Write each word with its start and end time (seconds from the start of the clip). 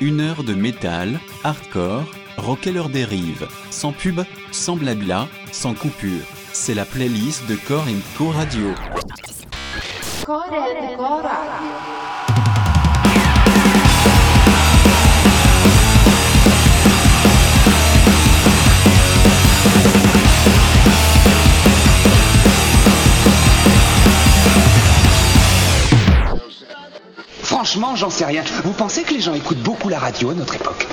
Une 0.00 0.20
heure 0.20 0.44
de 0.44 0.52
métal, 0.52 1.18
hardcore, 1.42 2.04
rocker 2.36 2.70
leur 2.70 2.90
dérive, 2.90 3.48
sans 3.70 3.92
pub, 3.92 4.20
sans 4.52 4.76
blabla, 4.76 5.26
sans 5.52 5.72
coupure. 5.72 6.22
C'est 6.52 6.74
la 6.74 6.84
playlist 6.84 7.48
de 7.48 7.56
Core 7.66 7.86
Co 8.18 8.28
Radio. 8.28 8.74
Franchement, 27.66 27.96
j'en 27.96 28.10
sais 28.10 28.24
rien. 28.24 28.44
Vous 28.62 28.70
pensez 28.70 29.02
que 29.02 29.12
les 29.12 29.20
gens 29.20 29.34
écoutent 29.34 29.58
beaucoup 29.58 29.88
la 29.88 29.98
radio 29.98 30.30
à 30.30 30.34
notre 30.34 30.54
époque? 30.54 30.86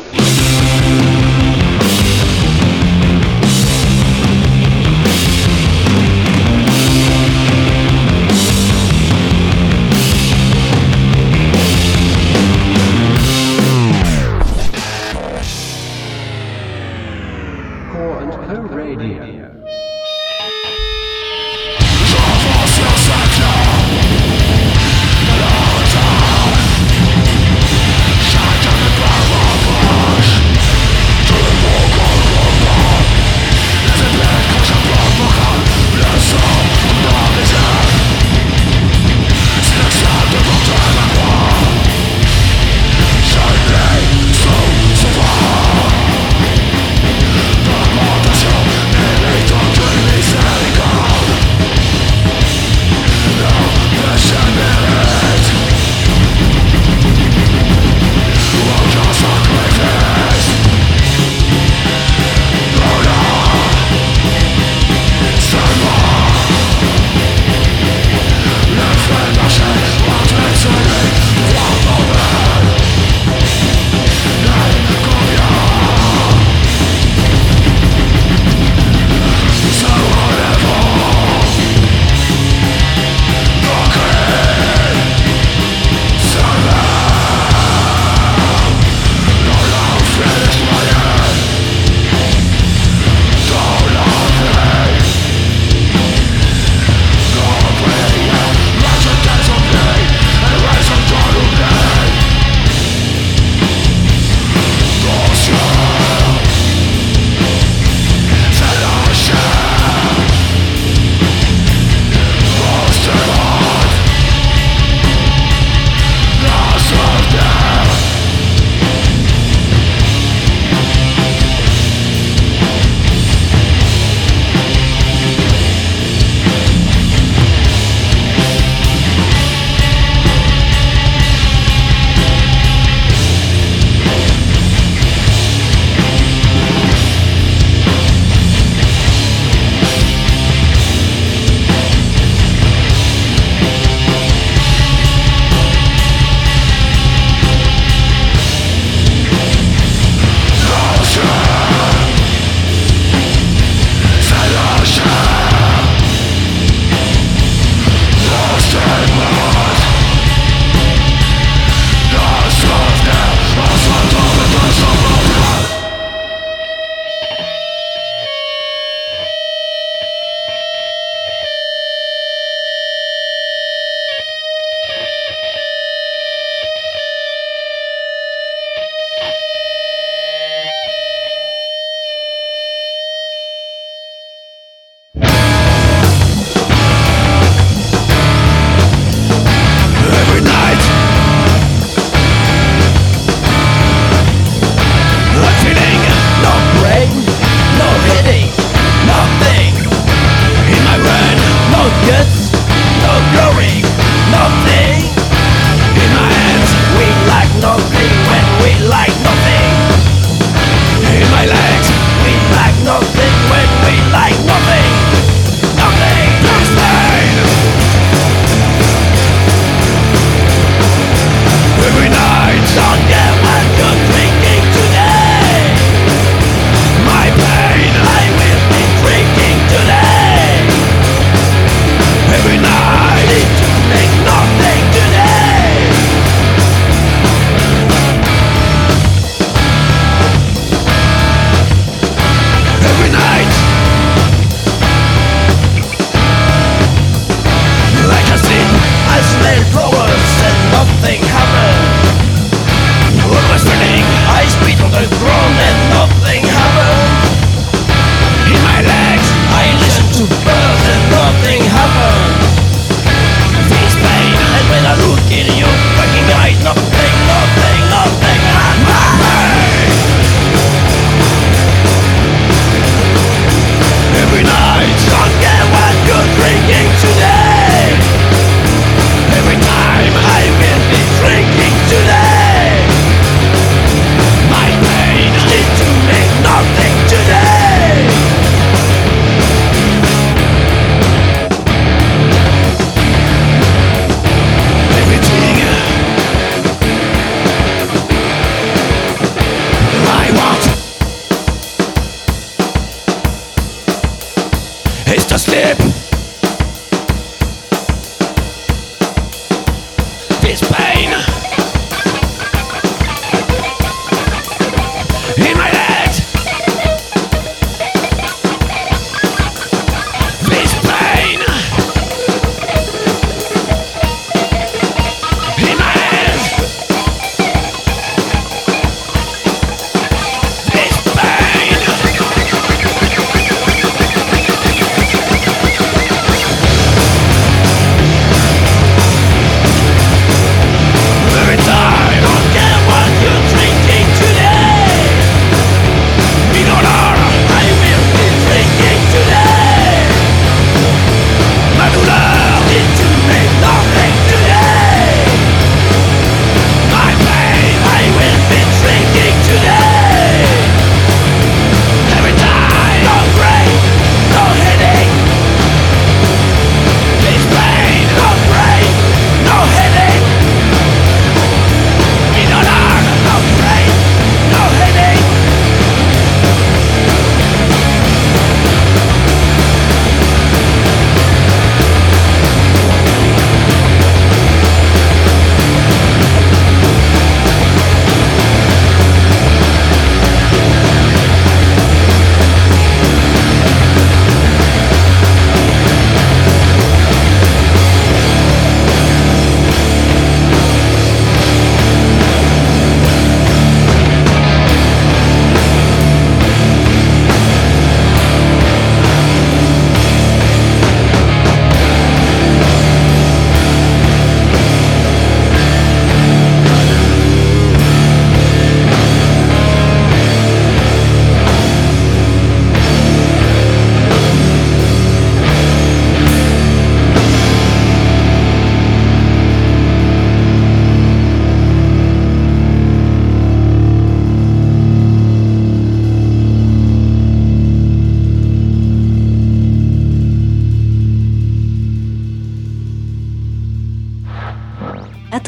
ist 305.14 305.32
das 305.32 305.48
Leben. 305.48 306.03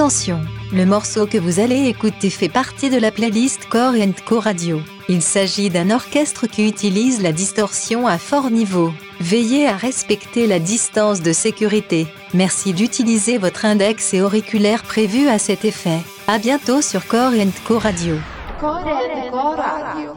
Attention, 0.06 0.40
le 0.72 0.86
morceau 0.86 1.26
que 1.26 1.40
vous 1.40 1.60
allez 1.60 1.88
écouter 1.88 2.30
fait 2.30 2.48
partie 2.48 2.92
de 2.92 3.00
la 3.00 3.10
playlist 3.10 3.68
Core 3.70 3.96
Co 4.24 4.40
Radio. 4.40 4.80
Il 5.10 5.24
s'agit 5.24 5.72
d'un 5.72 5.90
orchestre 5.90 6.46
qui 6.46 6.68
utilise 6.68 7.24
la 7.24 7.32
distorsion 7.32 8.06
à 8.06 8.20
fort 8.20 8.52
niveau. 8.52 8.94
Veillez 9.20 9.68
à 9.68 9.76
respecter 9.76 10.46
la 10.46 10.60
distance 10.60 11.24
de 11.24 11.34
sécurité. 11.34 12.06
Merci 12.36 12.74
d'utiliser 12.74 13.40
votre 13.40 13.66
index 13.66 14.14
et 14.14 14.22
auriculaire 14.22 14.84
prévu 14.84 15.28
à 15.28 15.40
cet 15.40 15.66
effet. 15.66 16.02
À 16.28 16.38
bientôt 16.38 16.84
sur 16.84 17.08
Core 17.08 17.32
Co 17.68 17.80
Radio. 17.80 18.18
Radio. 18.62 20.12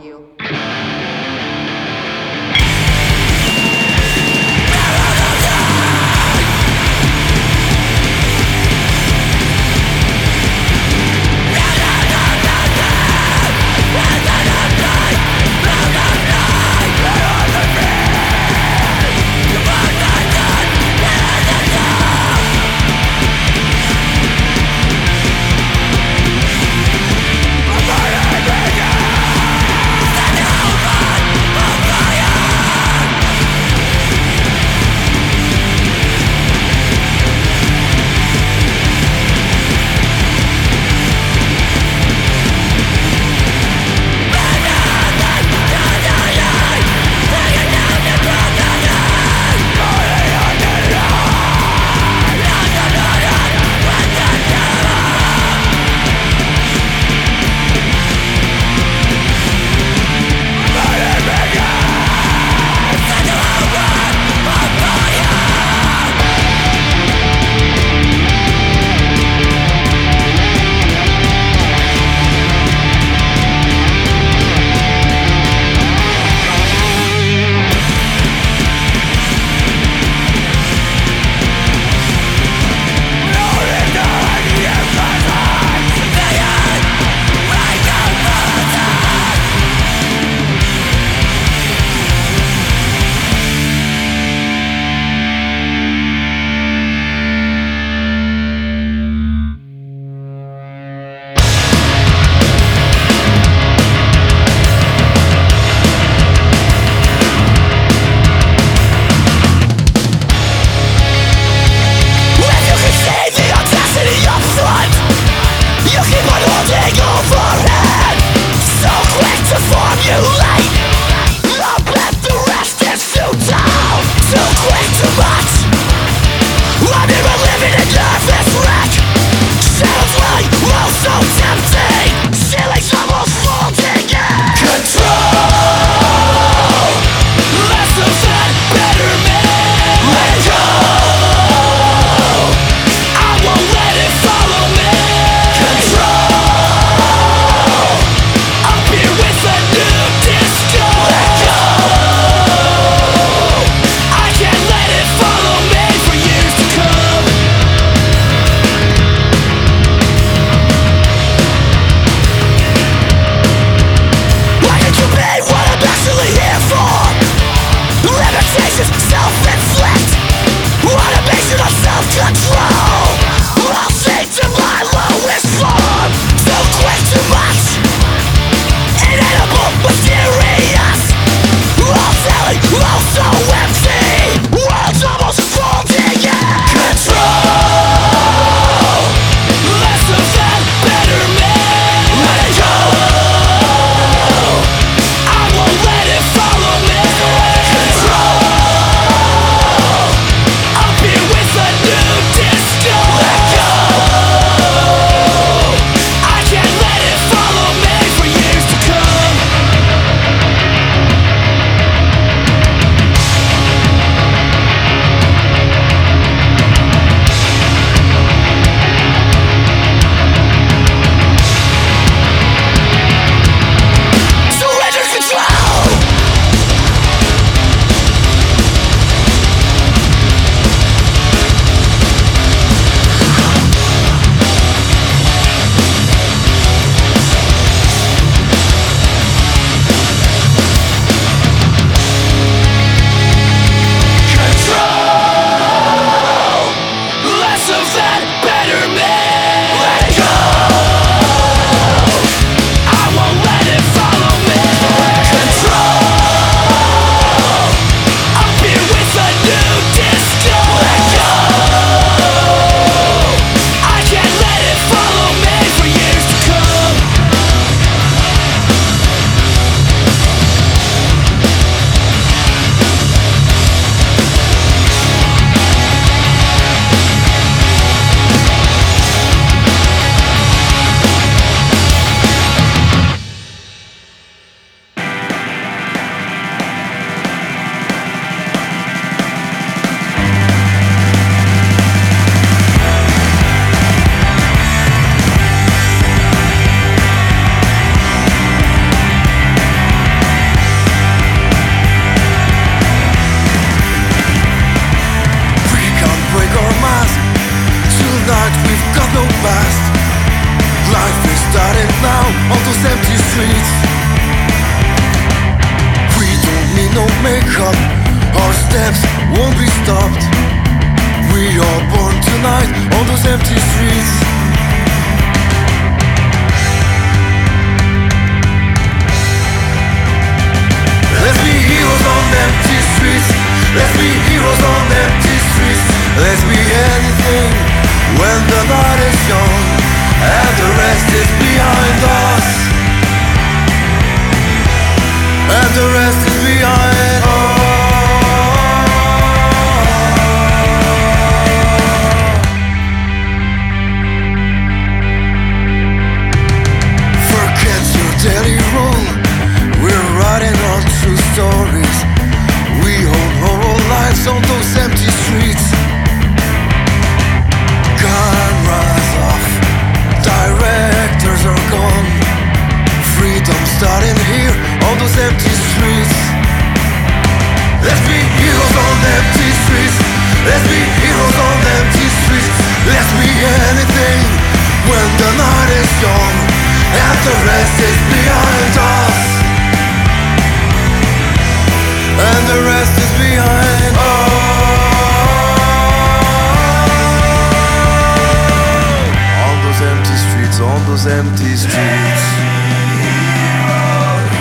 those 400.98 401.12
empty 401.12 401.54
streets. 401.54 402.24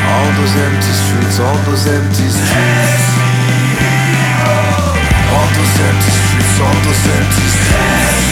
All 0.10 0.30
those 0.38 0.56
empty 0.58 0.94
streets, 1.02 1.40
all 1.40 1.58
those 1.70 1.86
empty 1.86 2.30
streets. 2.34 3.06
All 5.30 5.48
those 5.54 5.80
empty 5.86 6.12
streets, 6.18 6.60
all 6.60 6.78
those 6.82 7.06
empty 7.14 7.48
streets. 7.54 8.26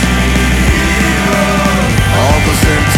All 2.17 2.39
those 2.46 2.65
empty 2.65 2.89
streets. 2.89 2.95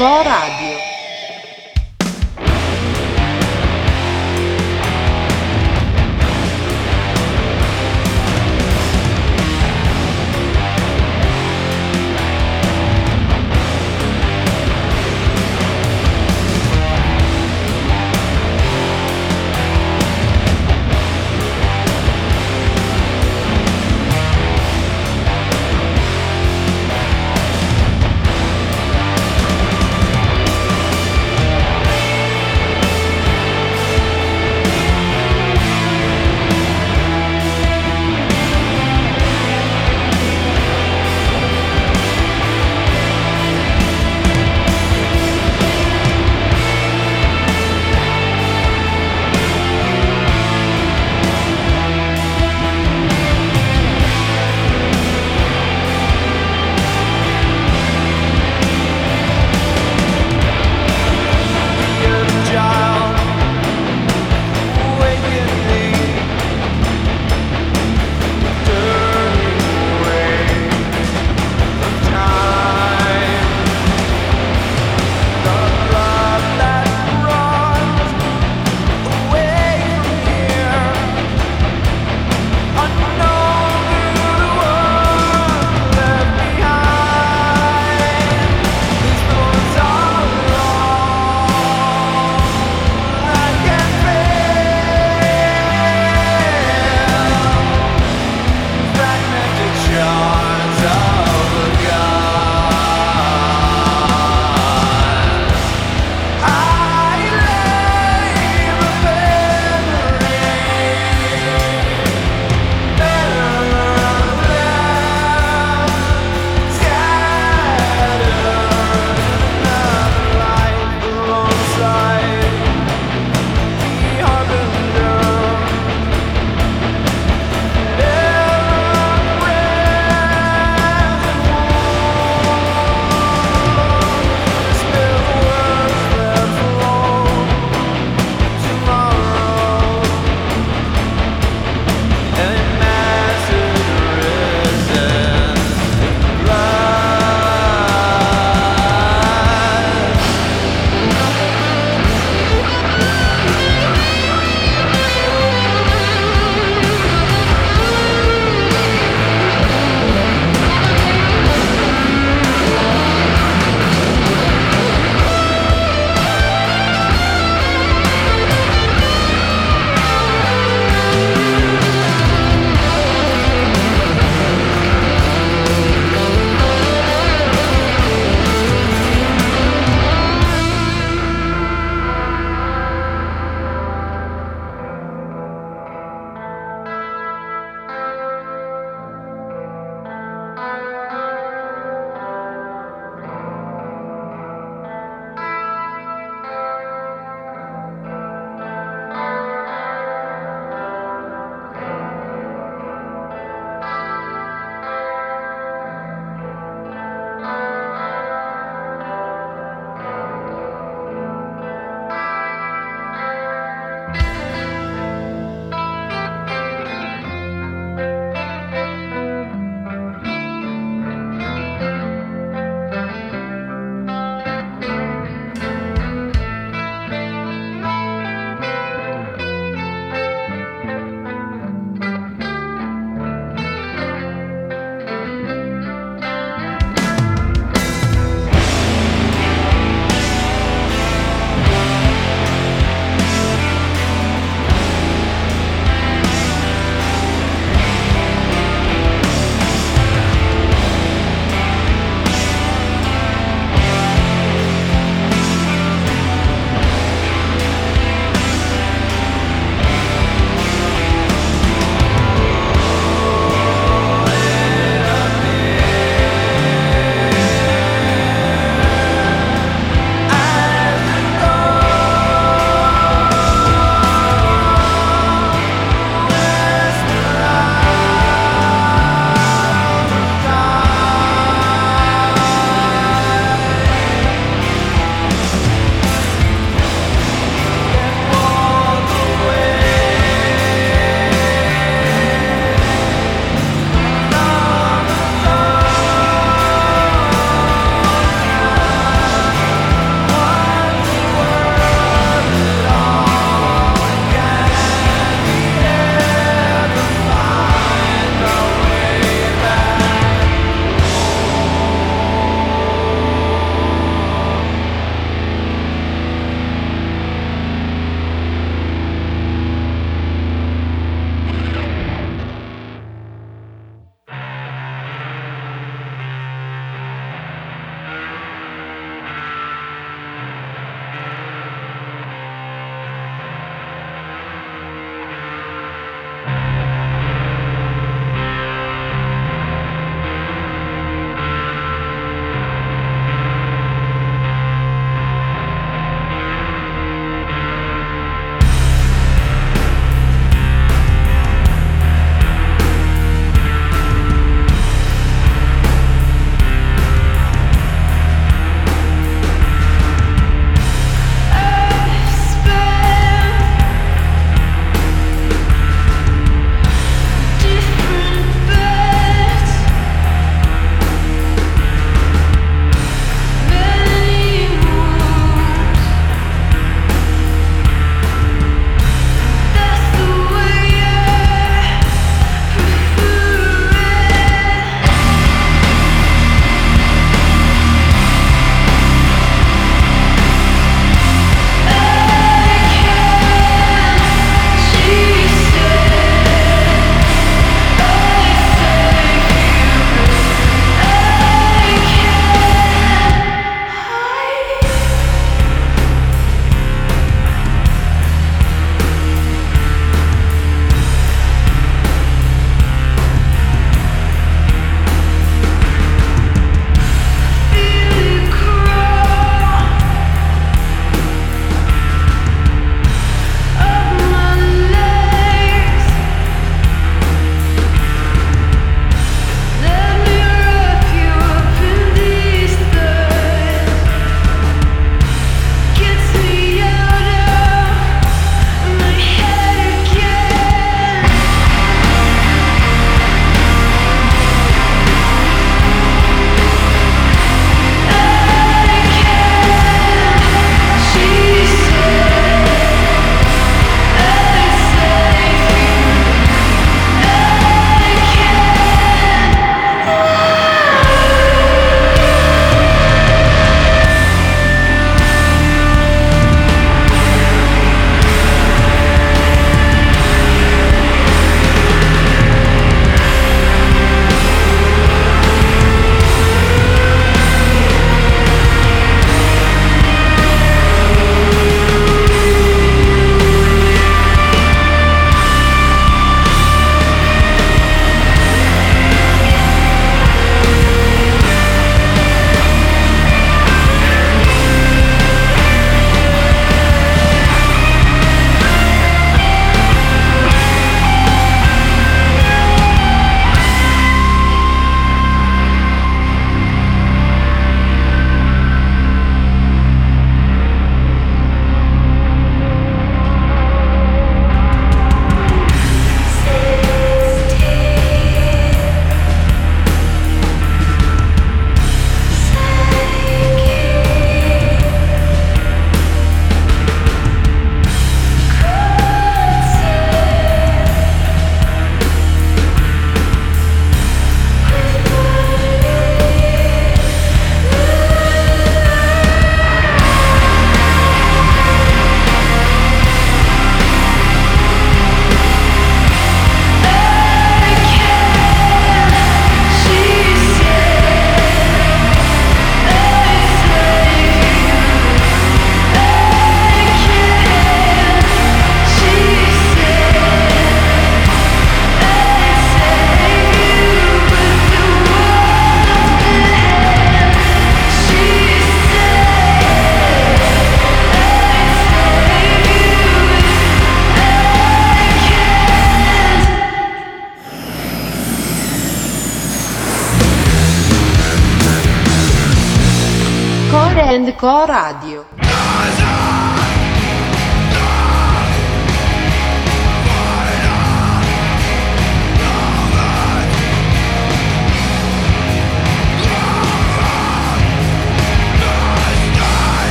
corada. 0.00 0.59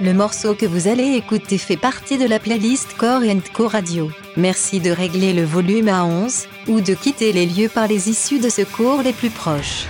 Le 0.00 0.12
morceau 0.14 0.54
que 0.54 0.66
vous 0.66 0.88
allez 0.88 1.14
écouter 1.14 1.58
fait 1.58 1.76
partie 1.76 2.18
de 2.18 2.26
la 2.26 2.40
playlist 2.40 2.96
Core 2.96 3.22
Co 3.54 3.68
Radio. 3.68 4.10
Merci 4.36 4.80
de 4.80 4.90
régler 4.90 5.32
le 5.32 5.44
volume 5.44 5.88
à 5.88 6.04
11 6.04 6.46
ou 6.66 6.80
de 6.80 6.92
quitter 6.94 7.32
les 7.32 7.46
lieux 7.46 7.68
par 7.68 7.86
les 7.86 8.10
issues 8.10 8.40
de 8.40 8.48
secours 8.48 9.00
les 9.02 9.12
plus 9.12 9.30
proches. 9.30 9.86